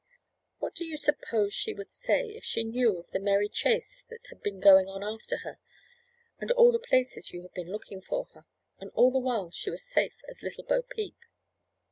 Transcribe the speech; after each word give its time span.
What 0.57 0.73
do 0.73 0.83
you 0.83 0.97
suppose 0.97 1.53
she 1.53 1.75
would 1.75 1.91
say 1.91 2.29
if 2.29 2.43
she 2.43 2.63
knew 2.63 2.97
of 2.97 3.11
the 3.11 3.19
merry 3.19 3.47
chase 3.47 4.01
that 4.09 4.25
had 4.29 4.41
been 4.41 4.59
going 4.59 4.87
on 4.87 5.03
after 5.03 5.37
her, 5.43 5.59
and 6.39 6.49
all 6.53 6.71
the 6.71 6.79
places 6.79 7.31
you 7.31 7.43
have 7.43 7.53
been 7.53 7.69
looking 7.71 8.01
for 8.01 8.25
her? 8.33 8.47
And 8.79 8.89
all 8.95 9.11
the 9.11 9.19
while 9.19 9.51
she 9.51 9.69
was 9.69 9.81
as 9.81 9.87
safe 9.87 10.21
as 10.27 10.41
little 10.41 10.63
Bo 10.63 10.81
peep." 10.81 11.19